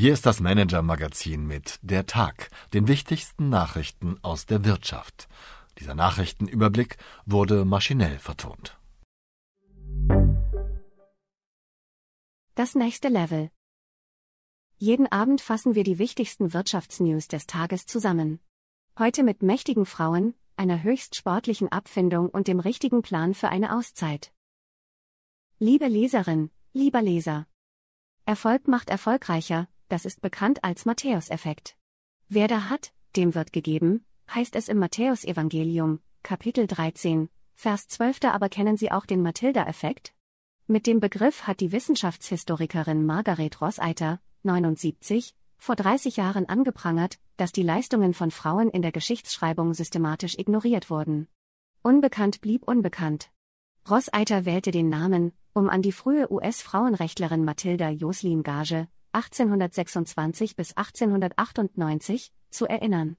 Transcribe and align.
Hier 0.00 0.12
ist 0.12 0.26
das 0.26 0.38
Manager-Magazin 0.38 1.44
mit 1.44 1.80
Der 1.82 2.06
Tag, 2.06 2.50
den 2.72 2.86
wichtigsten 2.86 3.48
Nachrichten 3.48 4.16
aus 4.22 4.46
der 4.46 4.64
Wirtschaft. 4.64 5.26
Dieser 5.80 5.96
Nachrichtenüberblick 5.96 6.98
wurde 7.26 7.64
maschinell 7.64 8.20
vertont. 8.20 8.78
Das 12.54 12.76
nächste 12.76 13.08
Level. 13.08 13.50
Jeden 14.76 15.10
Abend 15.10 15.40
fassen 15.40 15.74
wir 15.74 15.82
die 15.82 15.98
wichtigsten 15.98 16.52
Wirtschaftsnews 16.52 17.26
des 17.26 17.48
Tages 17.48 17.84
zusammen. 17.84 18.38
Heute 19.00 19.24
mit 19.24 19.42
mächtigen 19.42 19.84
Frauen, 19.84 20.34
einer 20.54 20.84
höchst 20.84 21.16
sportlichen 21.16 21.72
Abfindung 21.72 22.28
und 22.28 22.46
dem 22.46 22.60
richtigen 22.60 23.02
Plan 23.02 23.34
für 23.34 23.48
eine 23.48 23.76
Auszeit. 23.76 24.32
Liebe 25.58 25.88
Leserin, 25.88 26.52
lieber 26.72 27.02
Leser. 27.02 27.48
Erfolg 28.26 28.68
macht 28.68 28.90
erfolgreicher, 28.90 29.66
das 29.88 30.04
ist 30.04 30.20
bekannt 30.20 30.64
als 30.64 30.84
Matthäuseffekt. 30.84 31.76
Wer 32.28 32.48
da 32.48 32.68
hat, 32.68 32.92
dem 33.16 33.34
wird 33.34 33.52
gegeben, 33.52 34.04
heißt 34.34 34.54
es 34.56 34.68
im 34.68 34.78
Matthäusevangelium, 34.78 36.00
Kapitel 36.22 36.66
13, 36.66 37.28
Vers 37.54 37.88
12. 37.88 38.24
Aber 38.24 38.48
kennen 38.48 38.76
Sie 38.76 38.92
auch 38.92 39.06
den 39.06 39.22
Mathilda-Effekt? 39.22 40.12
Mit 40.66 40.86
dem 40.86 41.00
Begriff 41.00 41.46
hat 41.46 41.60
die 41.60 41.72
Wissenschaftshistorikerin 41.72 43.06
Margaret 43.06 43.60
Rosseiter, 43.60 44.20
79, 44.42 45.34
vor 45.56 45.74
30 45.74 46.16
Jahren 46.16 46.46
angeprangert, 46.48 47.18
dass 47.36 47.52
die 47.52 47.62
Leistungen 47.62 48.14
von 48.14 48.30
Frauen 48.30 48.68
in 48.68 48.82
der 48.82 48.92
Geschichtsschreibung 48.92 49.74
systematisch 49.74 50.38
ignoriert 50.38 50.90
wurden. 50.90 51.26
Unbekannt 51.82 52.40
blieb 52.40 52.68
unbekannt. 52.68 53.30
Rosseiter 53.88 54.44
wählte 54.44 54.70
den 54.70 54.88
Namen, 54.88 55.32
um 55.54 55.70
an 55.70 55.80
die 55.80 55.92
frühe 55.92 56.30
US-Frauenrechtlerin 56.30 57.44
Mathilda 57.44 57.88
Joslin 57.88 58.42
Gage, 58.42 58.88
1826 59.12 60.56
bis 60.56 60.76
1898, 60.76 62.32
zu 62.50 62.66
erinnern. 62.66 63.16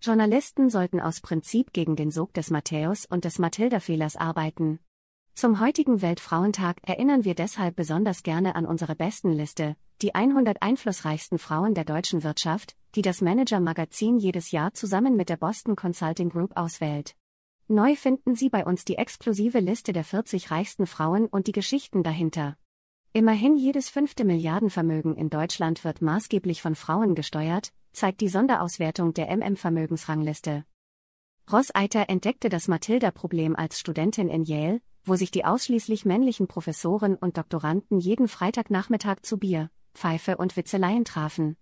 Journalisten 0.00 0.70
sollten 0.70 1.00
aus 1.00 1.20
Prinzip 1.20 1.72
gegen 1.72 1.94
den 1.94 2.10
Sog 2.10 2.32
des 2.32 2.50
Matthäus 2.50 3.04
und 3.06 3.24
des 3.24 3.38
Mathilda-Fehlers 3.38 4.16
arbeiten. 4.16 4.80
Zum 5.34 5.60
heutigen 5.60 6.02
Weltfrauentag 6.02 6.78
erinnern 6.86 7.24
wir 7.24 7.34
deshalb 7.34 7.76
besonders 7.76 8.22
gerne 8.22 8.54
an 8.54 8.66
unsere 8.66 8.94
besten 8.94 9.32
Liste, 9.32 9.76
die 10.02 10.14
100 10.14 10.62
einflussreichsten 10.62 11.38
Frauen 11.38 11.74
der 11.74 11.84
deutschen 11.84 12.22
Wirtschaft, 12.22 12.76
die 12.94 13.02
das 13.02 13.20
Manager-Magazin 13.20 14.18
jedes 14.18 14.50
Jahr 14.50 14.72
zusammen 14.74 15.16
mit 15.16 15.28
der 15.28 15.36
Boston 15.36 15.76
Consulting 15.76 16.30
Group 16.30 16.56
auswählt. 16.56 17.14
Neu 17.68 17.94
finden 17.94 18.34
Sie 18.34 18.48
bei 18.48 18.64
uns 18.64 18.84
die 18.84 18.96
exklusive 18.96 19.60
Liste 19.60 19.92
der 19.92 20.04
40 20.04 20.50
reichsten 20.50 20.86
Frauen 20.86 21.26
und 21.26 21.46
die 21.46 21.52
Geschichten 21.52 22.02
dahinter. 22.02 22.56
Immerhin 23.12 23.56
jedes 23.56 23.88
fünfte 23.88 24.24
Milliardenvermögen 24.24 25.16
in 25.16 25.30
Deutschland 25.30 25.82
wird 25.82 26.00
maßgeblich 26.00 26.62
von 26.62 26.76
Frauen 26.76 27.16
gesteuert, 27.16 27.72
zeigt 27.92 28.20
die 28.20 28.28
Sonderauswertung 28.28 29.14
der 29.14 29.36
MM-Vermögensrangliste. 29.36 30.64
Rosseiter 31.50 32.08
entdeckte 32.08 32.48
das 32.48 32.68
Matilda-Problem 32.68 33.56
als 33.56 33.80
Studentin 33.80 34.28
in 34.28 34.44
Yale, 34.44 34.80
wo 35.04 35.16
sich 35.16 35.32
die 35.32 35.44
ausschließlich 35.44 36.04
männlichen 36.04 36.46
Professoren 36.46 37.16
und 37.16 37.36
Doktoranden 37.36 37.98
jeden 37.98 38.28
Freitagnachmittag 38.28 39.22
zu 39.22 39.38
Bier, 39.38 39.70
Pfeife 39.92 40.36
und 40.36 40.56
Witzeleien 40.56 41.04
trafen. 41.04 41.56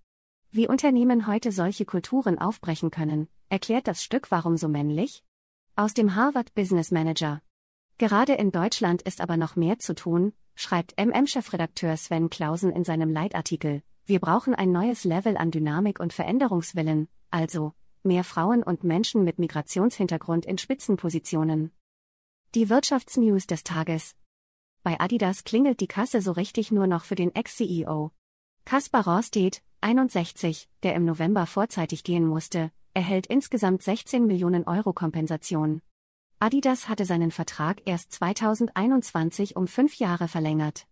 Wie 0.51 0.69
Unternehmen 0.69 1.27
heute 1.27 1.51
solche 1.51 1.87
Kulturen 1.87 2.39
aufbrechen 2.39 2.91
können, 2.91 3.27
erklärt 3.49 3.89
das 3.89 4.03
Stück 4.03 4.31
Warum 4.31 4.59
so 4.59 4.69
männlich? 4.69 5.25
Aus 5.77 5.95
dem 5.95 6.15
Harvard 6.15 6.55
Business 6.55 6.91
Manager. 6.91 7.41
Gerade 7.97 8.35
in 8.35 8.53
Deutschland 8.53 9.01
ist 9.01 9.23
aber 9.23 9.39
noch 9.39 9.57
mehr 9.57 9.79
zu 9.79 9.95
tun, 9.95 10.35
schreibt 10.59 10.99
MM-Chefredakteur 10.99 11.97
Sven 11.97 12.31
Clausen 12.31 12.73
in 12.73 12.83
seinem 12.83 13.13
Leitartikel. 13.13 13.81
Wir 14.07 14.19
brauchen 14.19 14.57
ein 14.57 14.73
neues 14.73 15.05
Level 15.05 15.37
an 15.37 15.53
Dynamik 15.53 16.01
und 16.01 16.13
Veränderungswillen, 16.13 17.07
also 17.31 17.75
mehr 18.03 18.25
Frauen 18.25 18.65
und 18.65 18.83
Menschen 18.83 19.23
mit 19.23 19.39
Migrationshintergrund 19.39 20.47
in 20.47 20.59
Spitzenpositionen. 20.59 21.71
Die 22.57 22.69
Wirtschaftsnews 22.69 23.47
des 23.47 23.63
Tages. 23.63 24.17
Bei 24.83 24.99
Adidas 24.99 25.45
klingelt 25.45 25.79
die 25.79 25.87
Kasse 25.87 26.21
so 26.21 26.33
richtig 26.33 26.73
nur 26.73 26.89
noch 26.89 27.05
für 27.05 27.15
den 27.15 27.33
Ex-CEO. 27.37 28.11
Kaspar 28.65 29.07
Rostedt, 29.07 29.63
61, 29.81 30.69
der 30.83 30.97
im 30.97 31.05
November 31.05 31.47
vorzeitig 31.47 32.03
gehen 32.03 32.27
musste, 32.27 32.73
erhält 32.95 33.29
insgesamt 33.29 33.85
16 33.85 34.27
Millionen 34.27 34.65
Euro 34.65 34.93
Kompensation. 34.93 35.83
Adidas 36.41 36.89
hatte 36.89 37.05
seinen 37.05 37.33
Vertrag 37.33 37.83
erst 37.85 38.13
2021 38.13 39.57
um 39.57 39.67
fünf 39.67 39.97
Jahre 39.97 40.29
verlängert. 40.29 40.87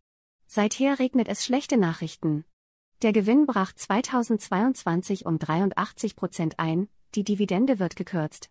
Seither 0.49 0.99
regnet 0.99 1.29
es 1.29 1.45
schlechte 1.45 1.77
Nachrichten. 1.77 2.45
Der 3.03 3.13
Gewinn 3.13 3.47
brach 3.47 3.73
2022 3.73 5.25
um 5.25 5.39
83 5.39 6.17
Prozent 6.17 6.59
ein, 6.59 6.89
die 7.15 7.23
Dividende 7.23 7.79
wird 7.79 7.95
gekürzt. 7.95 8.51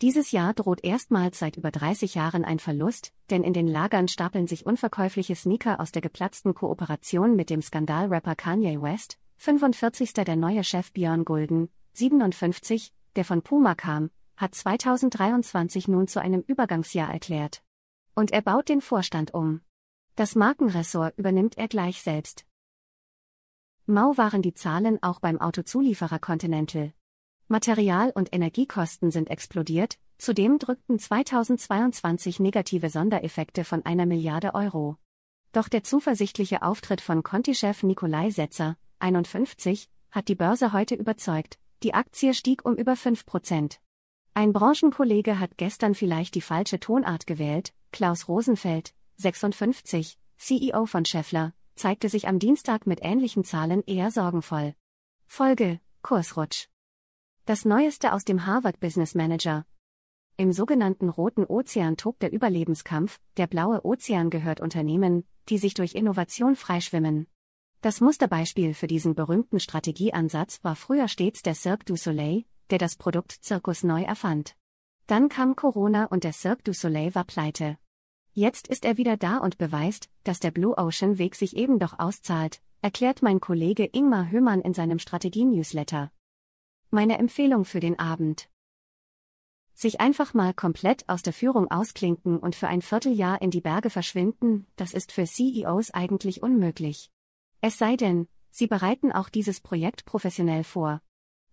Dieses 0.00 0.32
Jahr 0.32 0.52
droht 0.52 0.82
erstmals 0.82 1.38
seit 1.38 1.56
über 1.56 1.70
30 1.70 2.16
Jahren 2.16 2.44
ein 2.44 2.58
Verlust, 2.58 3.12
denn 3.30 3.44
in 3.44 3.52
den 3.52 3.68
Lagern 3.68 4.08
stapeln 4.08 4.48
sich 4.48 4.66
unverkäufliche 4.66 5.36
Sneaker 5.36 5.78
aus 5.78 5.92
der 5.92 6.02
geplatzten 6.02 6.54
Kooperation 6.54 7.36
mit 7.36 7.50
dem 7.50 7.62
Skandalrapper 7.62 8.34
Kanye 8.34 8.82
West, 8.82 9.16
45. 9.36 10.12
der 10.14 10.34
neue 10.34 10.64
Chef 10.64 10.92
Björn 10.92 11.24
Gulden, 11.24 11.68
57, 11.92 12.92
der 13.14 13.24
von 13.24 13.42
Puma 13.42 13.76
kam, 13.76 14.10
hat 14.42 14.56
2023 14.56 15.86
nun 15.86 16.08
zu 16.08 16.20
einem 16.20 16.40
Übergangsjahr 16.40 17.10
erklärt. 17.10 17.62
Und 18.16 18.32
er 18.32 18.42
baut 18.42 18.68
den 18.68 18.80
Vorstand 18.80 19.32
um. 19.32 19.60
Das 20.16 20.34
Markenressort 20.34 21.16
übernimmt 21.16 21.56
er 21.56 21.68
gleich 21.68 22.02
selbst. 22.02 22.44
Mau 23.86 24.16
waren 24.16 24.42
die 24.42 24.52
Zahlen 24.52 25.00
auch 25.00 25.20
beim 25.20 25.40
Autozulieferer 25.40 26.18
Continental. 26.18 26.92
Material- 27.46 28.10
und 28.14 28.34
Energiekosten 28.34 29.12
sind 29.12 29.30
explodiert, 29.30 29.98
zudem 30.18 30.58
drückten 30.58 30.98
2022 30.98 32.40
negative 32.40 32.90
Sondereffekte 32.90 33.62
von 33.62 33.86
einer 33.86 34.06
Milliarde 34.06 34.54
Euro. 34.54 34.96
Doch 35.52 35.68
der 35.68 35.84
zuversichtliche 35.84 36.62
Auftritt 36.62 37.00
von 37.00 37.22
Conti-Chef 37.22 37.84
Nikolai 37.84 38.30
Setzer, 38.30 38.76
51, 38.98 39.88
hat 40.10 40.26
die 40.26 40.34
Börse 40.34 40.72
heute 40.72 40.96
überzeugt, 40.96 41.60
die 41.84 41.94
Aktie 41.94 42.34
stieg 42.34 42.64
um 42.64 42.74
über 42.74 42.96
5 42.96 43.24
Prozent. 43.24 43.80
Ein 44.34 44.54
Branchenkollege 44.54 45.38
hat 45.38 45.58
gestern 45.58 45.94
vielleicht 45.94 46.34
die 46.34 46.40
falsche 46.40 46.80
Tonart 46.80 47.26
gewählt, 47.26 47.74
Klaus 47.92 48.28
Rosenfeld, 48.28 48.94
56, 49.18 50.18
CEO 50.38 50.86
von 50.86 51.04
Scheffler, 51.04 51.52
zeigte 51.74 52.08
sich 52.08 52.28
am 52.28 52.38
Dienstag 52.38 52.86
mit 52.86 53.00
ähnlichen 53.02 53.44
Zahlen 53.44 53.82
eher 53.84 54.10
sorgenvoll. 54.10 54.74
Folge, 55.26 55.80
Kursrutsch. 56.00 56.68
Das 57.44 57.66
Neueste 57.66 58.14
aus 58.14 58.24
dem 58.24 58.46
Harvard 58.46 58.80
Business 58.80 59.14
Manager. 59.14 59.66
Im 60.38 60.52
sogenannten 60.52 61.10
Roten 61.10 61.44
Ozean 61.44 61.98
tobt 61.98 62.22
der 62.22 62.32
Überlebenskampf, 62.32 63.20
der 63.36 63.46
blaue 63.46 63.84
Ozean 63.84 64.30
gehört 64.30 64.60
Unternehmen, 64.60 65.26
die 65.50 65.58
sich 65.58 65.74
durch 65.74 65.94
Innovation 65.94 66.56
freischwimmen. 66.56 67.26
Das 67.82 68.00
Musterbeispiel 68.00 68.72
für 68.72 68.86
diesen 68.86 69.14
berühmten 69.14 69.60
Strategieansatz 69.60 70.60
war 70.62 70.74
früher 70.74 71.08
stets 71.08 71.42
der 71.42 71.54
Cirque 71.54 71.84
du 71.84 71.96
Soleil, 71.96 72.44
der 72.72 72.78
das 72.78 72.96
Produkt 72.96 73.30
Zirkus 73.30 73.84
neu 73.84 74.02
erfand. 74.02 74.56
Dann 75.06 75.28
kam 75.28 75.54
Corona 75.54 76.06
und 76.06 76.24
der 76.24 76.32
Cirque 76.32 76.64
du 76.64 76.72
Soleil 76.72 77.14
war 77.14 77.24
pleite. 77.24 77.78
Jetzt 78.32 78.66
ist 78.66 78.86
er 78.86 78.96
wieder 78.96 79.18
da 79.18 79.36
und 79.36 79.58
beweist, 79.58 80.08
dass 80.24 80.40
der 80.40 80.50
Blue 80.50 80.76
Ocean 80.78 81.18
Weg 81.18 81.34
sich 81.34 81.54
eben 81.54 81.78
doch 81.78 81.98
auszahlt, 81.98 82.62
erklärt 82.80 83.20
mein 83.20 83.40
Kollege 83.40 83.84
Ingmar 83.84 84.30
Höhmann 84.30 84.62
in 84.62 84.72
seinem 84.72 84.98
Strategie-Newsletter. 84.98 86.10
Meine 86.90 87.18
Empfehlung 87.18 87.66
für 87.66 87.80
den 87.80 87.98
Abend. 87.98 88.48
Sich 89.74 90.00
einfach 90.00 90.32
mal 90.32 90.54
komplett 90.54 91.06
aus 91.10 91.22
der 91.22 91.34
Führung 91.34 91.70
ausklinken 91.70 92.38
und 92.38 92.54
für 92.54 92.68
ein 92.68 92.80
Vierteljahr 92.80 93.42
in 93.42 93.50
die 93.50 93.60
Berge 93.60 93.90
verschwinden, 93.90 94.66
das 94.76 94.94
ist 94.94 95.12
für 95.12 95.24
CEOs 95.24 95.90
eigentlich 95.90 96.42
unmöglich. 96.42 97.10
Es 97.60 97.76
sei 97.76 97.96
denn, 97.96 98.28
sie 98.50 98.66
bereiten 98.66 99.12
auch 99.12 99.28
dieses 99.28 99.60
Projekt 99.60 100.06
professionell 100.06 100.64
vor. 100.64 101.02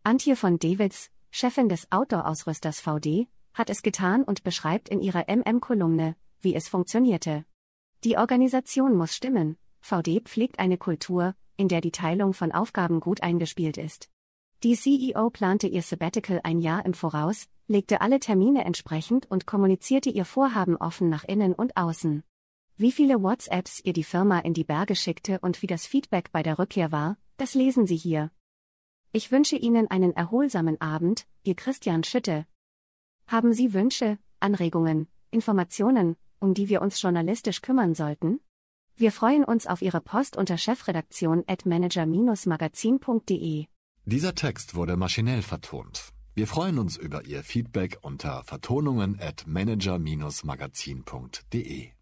Antje 0.04 0.36
von 0.38 0.60
Dewitz, 0.60 1.12
Chefin 1.32 1.70
des 1.70 1.92
Outdoor-Ausrüsters 1.92 2.80
VD, 2.80 3.28
hat 3.54 3.70
es 3.70 3.82
getan 3.82 4.24
und 4.24 4.44
beschreibt 4.44 4.90
in 4.90 5.02
ihrer 5.02 5.26
MM-Kolumne, 5.28 6.16
wie 6.42 6.56
es 6.56 6.68
funktionierte. 6.68 7.46
Die 8.04 8.18
Organisation 8.18 8.96
muss 8.96 9.16
stimmen. 9.16 9.58
VD 9.82 10.22
pflegt 10.24 10.60
eine 10.60 10.78
Kultur, 10.78 11.36
in 11.58 11.68
der 11.68 11.82
die 11.82 11.92
Teilung 11.92 12.34
von 12.34 12.52
Aufgaben 12.52 13.00
gut 13.00 13.22
eingespielt 13.22 13.78
ist. 13.78 14.10
Die 14.64 14.76
CEO 14.76 15.30
plante 15.30 15.68
ihr 15.68 15.82
Sabbatical 15.82 16.42
ein 16.44 16.60
Jahr 16.60 16.86
im 16.86 16.94
Voraus, 16.94 17.48
legte 17.68 18.02
alle 18.02 18.20
Termine 18.20 18.66
entsprechend 18.66 19.30
und 19.30 19.46
kommunizierte 19.46 20.10
ihr 20.10 20.26
Vorhaben 20.26 20.76
offen 20.78 21.10
nach 21.10 21.24
innen 21.24 21.54
und 21.54 21.78
außen. 21.78 22.24
Wie 22.76 22.92
viele 22.92 23.22
WhatsApps 23.22 23.82
ihr 23.84 23.94
die 23.94 24.04
Firma 24.04 24.40
in 24.40 24.54
die 24.54 24.64
Berge 24.64 24.96
schickte 24.96 25.40
und 25.40 25.62
wie 25.62 25.68
das 25.68 25.86
Feedback 25.86 26.32
bei 26.32 26.44
der 26.44 26.60
Rückkehr 26.60 26.92
war, 26.92 27.18
das 27.38 27.54
lesen 27.54 27.86
Sie 27.86 27.98
hier. 27.98 28.32
Ich 29.12 29.32
wünsche 29.32 29.56
Ihnen 29.56 29.90
einen 29.90 30.14
erholsamen 30.14 30.80
Abend, 30.82 31.26
Ihr 31.44 31.56
Christian 31.56 32.04
Schütte. 32.04 32.46
Haben 33.26 33.54
Sie 33.54 33.74
Wünsche, 33.74 34.20
Anregungen, 34.40 35.08
Informationen, 35.32 36.16
um 36.40 36.54
die 36.54 36.70
wir 36.70 36.84
uns 36.84 37.02
journalistisch 37.02 37.62
kümmern 37.62 37.96
sollten? 37.96 38.40
Wir 38.96 39.12
freuen 39.12 39.44
uns 39.44 39.66
auf 39.66 39.82
Ihre 39.82 40.02
Post 40.02 40.38
unter 40.38 40.60
chefredaktion 40.60 41.44
at 41.48 41.66
manager-magazin.de. 41.66 43.66
Dieser 44.06 44.36
Text 44.36 44.76
wurde 44.76 44.96
maschinell 44.96 45.42
vertont. 45.42 46.14
Wir 46.36 46.46
freuen 46.46 46.78
uns 46.78 46.96
über 46.96 47.26
Ihr 47.26 47.44
Feedback 47.44 47.98
unter 48.04 48.44
vertonungen 48.44 49.20
at 49.20 49.48
manager-magazin.de. 49.48 51.99